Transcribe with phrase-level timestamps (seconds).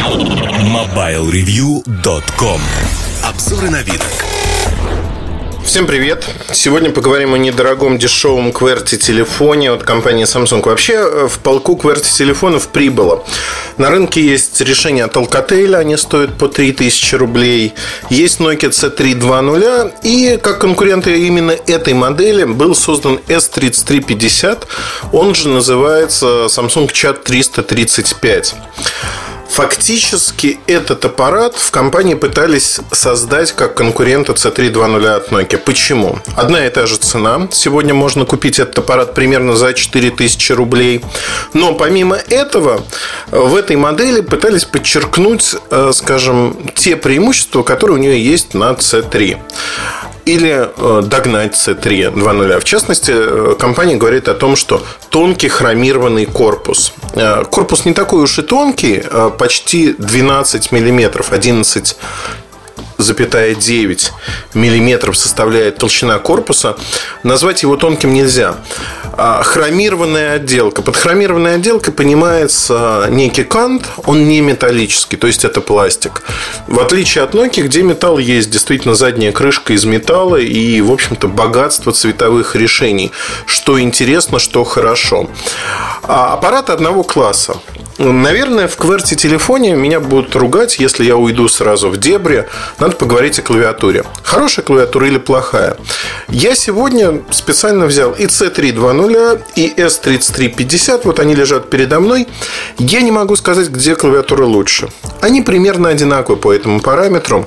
[0.00, 2.60] MobileReview.com
[3.22, 4.00] Обзоры на вид.
[5.62, 6.26] Всем привет!
[6.54, 10.64] Сегодня поговорим о недорогом дешевом QWERTY телефоне от компании Samsung.
[10.64, 13.22] Вообще э, в полку QWERTY телефонов прибыло.
[13.76, 17.74] На рынке есть решения от Alcatel, они стоят по 3000 рублей.
[18.08, 24.66] Есть Nokia C320 и как конкуренты именно этой модели был создан S3350.
[25.12, 28.54] Он же называется Samsung Chat 335.
[29.50, 35.58] Фактически этот аппарат в компании пытались создать как конкурента C320 от Nokia.
[35.58, 36.20] Почему?
[36.36, 37.48] Одна и та же цена.
[37.50, 41.04] Сегодня можно купить этот аппарат примерно за 4000 рублей.
[41.52, 42.82] Но помимо этого,
[43.32, 49.36] в этой модели пытались подчеркнуть, э, скажем, те преимущества, которые у нее есть на C3
[50.24, 52.60] или э, догнать C3 2.0.
[52.60, 56.92] В частности, э, компания говорит о том, что тонкий хромированный корпус.
[57.14, 59.02] Э, корпус не такой уж и тонкий,
[59.38, 61.96] почти 12 миллиметров, 11
[63.54, 64.12] 9
[64.54, 66.76] миллиметров составляет толщина корпуса,
[67.22, 68.56] назвать его тонким нельзя.
[69.12, 70.82] А хромированная отделка.
[70.82, 76.22] Под хромированной отделкой понимается некий кант, он не металлический, то есть это пластик.
[76.68, 81.28] В отличие от Nokia, где металл есть, действительно задняя крышка из металла и, в общем-то,
[81.28, 83.12] богатство цветовых решений,
[83.46, 85.28] что интересно, что хорошо.
[86.02, 87.56] А аппарат одного класса.
[88.00, 92.46] Наверное, в кверти телефоне меня будут ругать, если я уйду сразу в дебри.
[92.78, 94.04] Надо поговорить о клавиатуре.
[94.22, 95.76] Хорошая клавиатура или плохая?
[96.28, 101.02] Я сегодня специально взял и C320, и S3350.
[101.04, 102.26] Вот они лежат передо мной.
[102.78, 104.88] Я не могу сказать, где клавиатура лучше.
[105.20, 107.46] Они примерно одинаковы по этому параметру.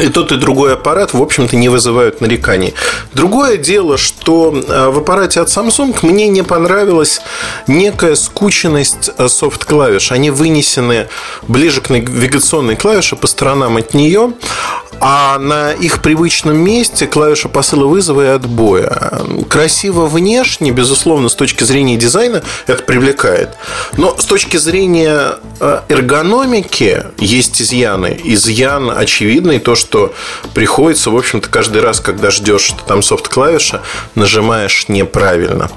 [0.00, 2.74] И тот, и другой аппарат, в общем-то, не вызывают нареканий.
[3.12, 7.20] Другое дело, что э, в аппарате от Samsung мне не понравилась
[7.66, 10.12] некая скученность э, софт-клавиш.
[10.12, 11.08] Они вынесены
[11.46, 14.32] ближе к навигационной клавише по сторонам от нее
[15.00, 19.22] а на их привычном месте клавиша посыла вызова и отбоя.
[19.48, 23.50] Красиво внешне, безусловно, с точки зрения дизайна это привлекает.
[23.96, 28.18] Но с точки зрения э, эргономики есть изъяны.
[28.24, 29.83] Изъян очевидный, то, что
[30.54, 33.82] приходится, в общем-то, каждый раз, когда ждешь, что там софт-клавиша,
[34.14, 35.70] нажимаешь неправильно.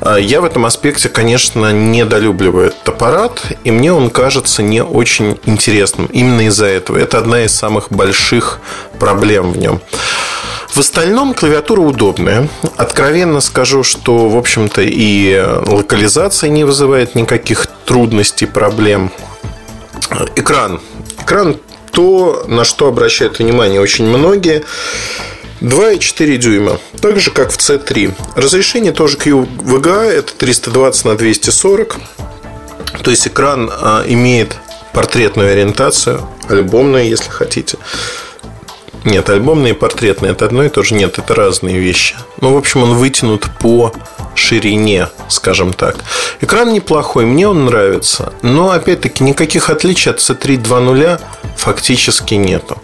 [0.00, 5.38] Э, я в этом аспекте, конечно, недолюбливаю этот аппарат, и мне он кажется не очень
[5.44, 6.06] интересным.
[6.06, 6.96] Именно из-за этого.
[6.98, 8.60] Это одна из самых больших
[8.98, 9.80] проблем в нем.
[10.74, 12.48] В остальном клавиатура удобная.
[12.76, 19.12] Откровенно скажу, что, в общем-то, и локализация не вызывает никаких трудностей, проблем.
[20.34, 20.80] Экран.
[21.20, 21.58] Экран
[21.94, 24.64] то, на что обращают внимание очень многие.
[25.60, 28.12] 2,4 дюйма, так же как в C3.
[28.34, 31.96] Разрешение тоже QVGA, это 320 на 240.
[33.02, 34.56] То есть экран а, имеет
[34.92, 37.78] портретную ориентацию, альбомную, если хотите.
[39.04, 40.94] Нет, альбомные и портретные это одно и то же.
[40.94, 42.16] Нет, это разные вещи.
[42.40, 43.92] Ну, в общем, он вытянут по
[44.34, 45.96] ширине, скажем так.
[46.40, 48.32] Экран неплохой, мне он нравится.
[48.42, 51.20] Но, опять-таки, никаких отличий от C3 2.0
[51.56, 52.78] фактически нету.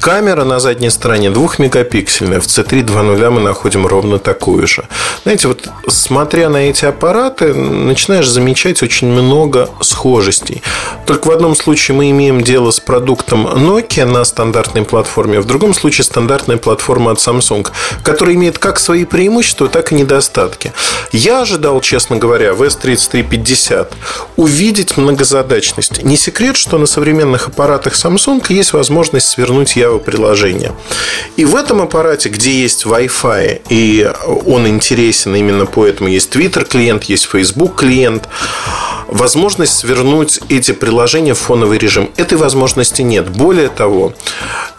[0.00, 2.40] Камера на задней стороне двухмегапиксельная.
[2.40, 4.88] В C3 2.0 мы находим ровно такую же.
[5.24, 10.62] Знаете, вот смотря на эти аппараты, начинаешь замечать очень много схожестей.
[11.06, 15.74] Только в одном случае мы имеем дело с продуктом Nokia на стандартной платформе, в другом
[15.74, 17.68] случае стандартная платформа от Samsung,
[18.02, 20.69] которая имеет как свои преимущества, так и недостатки.
[21.12, 23.92] Я ожидал, честно говоря, в S3350
[24.36, 26.02] увидеть многозадачность.
[26.02, 30.72] Не секрет, что на современных аппаратах Samsung есть возможность свернуть Java приложение.
[31.36, 34.10] И в этом аппарате, где есть Wi-Fi, и
[34.46, 38.28] он интересен именно поэтому, есть Twitter клиент, есть Facebook клиент,
[39.10, 42.10] возможность свернуть эти приложения в фоновый режим.
[42.16, 43.28] Этой возможности нет.
[43.28, 44.12] Более того,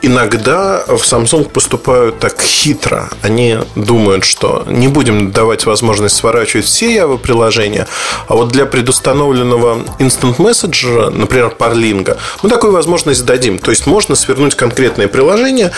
[0.02, 3.10] иногда в Samsung поступают так хитро.
[3.22, 7.88] Они думают, что не будем давать возможность сворачивать все Java приложения,
[8.28, 13.60] а вот для предустановленного Instant Messenger, например, Parling, мы такую возможность дадим.
[13.60, 15.72] То есть можно свернуть конкретное приложение,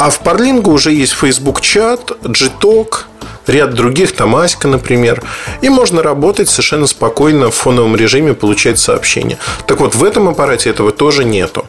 [0.00, 3.02] а в Parling уже есть Facebook чат, Gtalk,
[3.46, 5.22] ряд других, там Аська, например.
[5.60, 9.36] И можно работать совершенно спокойно в фоновом режиме, получать сообщения.
[9.66, 11.66] Так вот, в этом аппарате этого тоже нету.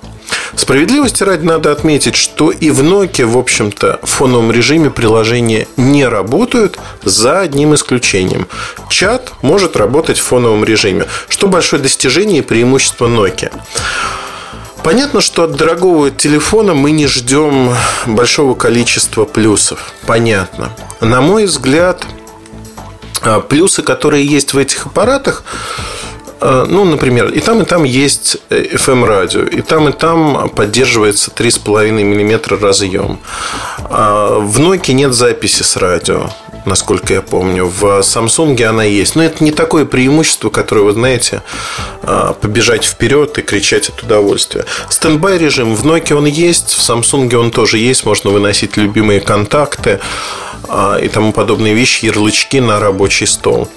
[0.56, 6.08] Справедливости ради надо отметить, что и в Nokia, в общем-то, в фоновом режиме приложения не
[6.08, 8.48] работают за одним исключением.
[8.90, 13.52] Чат может работать в фоновом режиме, что большое достижение и преимущество Nokia.
[14.84, 17.76] Понятно, что от дорогого телефона мы не ждем
[18.08, 19.94] большого количества плюсов.
[20.08, 20.72] Понятно.
[21.02, 22.06] На мой взгляд,
[23.22, 25.44] а, плюсы, которые есть в этих аппаратах,
[26.42, 32.04] э, ну, например, и там, и там есть FM-радио, и там, и там поддерживается 3,5
[32.04, 33.20] мм разъем.
[33.84, 36.32] А в Nokia нет записи с радио
[36.66, 37.66] насколько я помню.
[37.66, 39.16] В Samsung она есть.
[39.16, 41.42] Но это не такое преимущество, которое, вы знаете,
[42.04, 44.66] а, побежать вперед и кричать от удовольствия.
[44.90, 48.06] Standby режим в Nokia он есть, в Samsung он тоже есть.
[48.06, 50.00] Можно выносить любимые контакты
[50.68, 53.68] а, и тому подобные вещи, ярлычки на рабочий стол.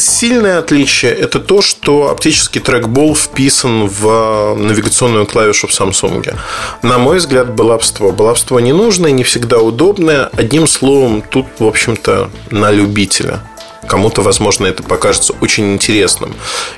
[0.00, 6.34] Сильное отличие– это то, что оптический трекбол вписан в навигационную клавишу в Samsung.
[6.82, 8.10] На мой взгляд, баловство.
[8.10, 10.30] Баловство ненужное, не всегда удобное.
[10.32, 13.40] Одним словом, тут, в общем-то, на любителя.
[13.86, 16.34] Кому-то, возможно, это покажется очень интересным.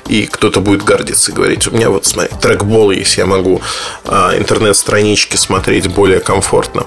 [0.07, 3.61] И кто-то будет гордиться и говорить, у меня вот, смотри, трекбол есть, я могу
[4.05, 6.85] а, интернет-странички смотреть более комфортно.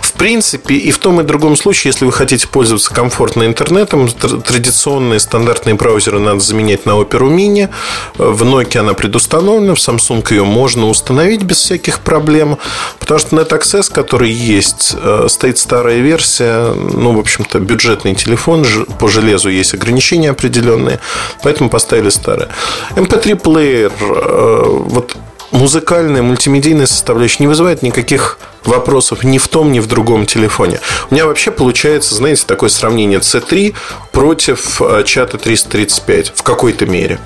[0.00, 5.20] В принципе, и в том и другом случае, если вы хотите пользоваться комфортно интернетом, традиционные
[5.20, 7.70] стандартные браузеры надо заменять на Opera Mini.
[8.16, 12.58] В Nokia она предустановлена, в Samsung ее можно установить без всяких проблем,
[12.98, 18.64] потому что NetAccess, который есть, э, стоит старая версия, ну, в общем-то, бюджетный телефон
[18.98, 21.00] по железу есть ограничения определенные,
[21.42, 22.48] поэтому поставили старое.
[22.96, 25.16] MP3 плеер, э, вот
[25.52, 30.80] музыкальная, мультимедийная составляющая не вызывает никаких вопросов ни в том, ни в другом телефоне.
[31.10, 33.74] У меня вообще получается, знаете, такое сравнение C3
[34.10, 37.18] против э, чата 335 в какой-то мере.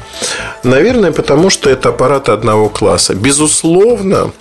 [0.62, 3.14] Наверное, потому что это аппараты одного класса.
[3.14, 4.32] Безусловно,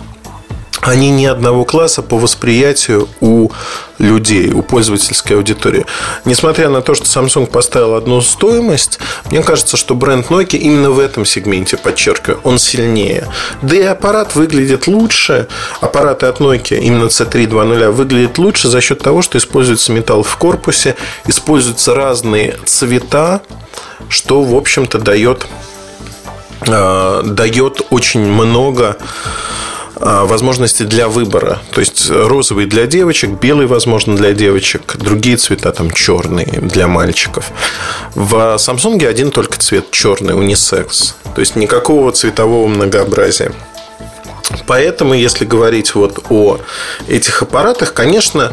[0.82, 3.50] они не одного класса по восприятию у
[3.98, 5.86] людей, у пользовательской аудитории.
[6.24, 8.98] Nесмотря на то, что Samsung поставил одну стоимость,
[9.30, 13.28] мне кажется, что бренд Nokia именно в этом сегменте, подчеркиваю, он сильнее.
[13.62, 15.48] Да и аппарат выглядит лучше.
[15.80, 20.36] Аппараты от Nokia, именно C3 2.0, выглядят лучше за счет того, что используется металл в
[20.36, 20.96] корпусе,
[21.26, 23.40] используются разные цвета,
[24.08, 25.46] что, в общем-то, дает,
[26.66, 28.96] э, дает очень много
[29.98, 31.60] возможности для выбора.
[31.72, 37.50] То есть розовый для девочек, белый, возможно, для девочек, другие цвета там черные для мальчиков.
[38.14, 41.16] В Samsung один только цвет черный, унисекс.
[41.34, 43.52] То есть никакого цветового многообразия.
[44.66, 46.58] Поэтому, если говорить вот о
[47.08, 48.52] этих аппаратах, конечно,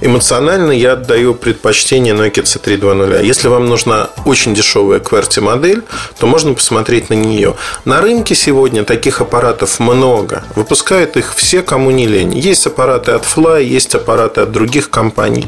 [0.00, 5.82] эмоционально я отдаю предпочтение Nokia C3 Если вам нужна очень дешевая QWERTY модель,
[6.18, 7.54] то можно посмотреть на нее.
[7.84, 10.44] На рынке сегодня таких аппаратов много.
[10.54, 12.36] Выпускают их все, кому не лень.
[12.36, 15.46] Есть аппараты от Fly, есть аппараты от других компаний.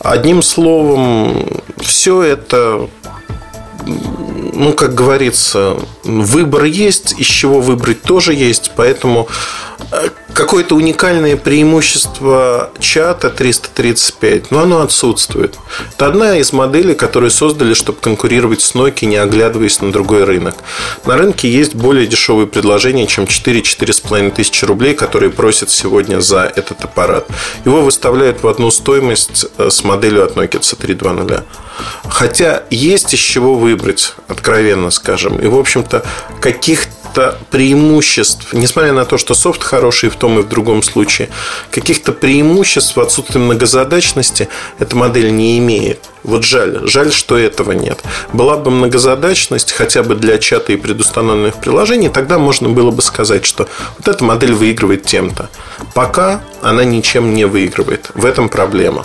[0.00, 2.88] Одним словом, все это
[4.54, 9.28] ну, как говорится, выбор есть, из чего выбрать тоже есть, поэтому
[9.90, 15.58] э, какое-то уникальное преимущество чата 335, но оно отсутствует.
[15.94, 20.56] Это одна из моделей, которые создали, чтобы конкурировать с Nokia, не оглядываясь на другой рынок.
[21.04, 26.84] На рынке есть более дешевые предложения, чем 4-4,5 тысячи рублей, которые просят сегодня за этот
[26.84, 27.26] аппарат.
[27.64, 31.42] Его выставляют в одну стоимость э, с моделью от Nokia C320.
[32.08, 35.38] Хотя есть из чего выбрать, откровенно скажем.
[35.38, 36.04] И, в общем-то,
[36.40, 41.28] каких-то преимуществ, несмотря на то, что софт хороший в том и в другом случае,
[41.70, 44.48] каких-то преимуществ в отсутствии многозадачности
[44.78, 46.00] эта модель не имеет.
[46.24, 48.02] Вот жаль, жаль, что этого нет.
[48.32, 53.44] Была бы многозадачность хотя бы для чата и предустановленных приложений, тогда можно было бы сказать,
[53.44, 53.68] что
[53.98, 55.50] вот эта модель выигрывает тем-то.
[55.94, 58.10] Пока она ничем не выигрывает.
[58.14, 59.04] В этом проблема.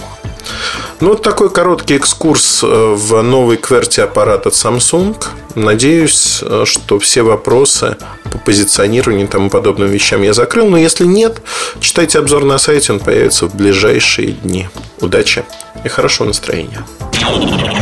[1.00, 5.16] Ну, вот такой короткий экскурс э, в новый QWERTY аппарат от Samsung.
[5.56, 7.98] Надеюсь, э, что все вопросы
[8.32, 10.70] по позиционированию и тому подобным вещам я закрыл.
[10.70, 11.42] Но если нет,
[11.80, 14.68] читайте обзор на сайте, он появится в ближайшие дни.
[15.02, 15.44] Удачи
[15.84, 16.86] и хорошего настроения.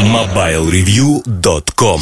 [0.04, 2.02] MobileReview.com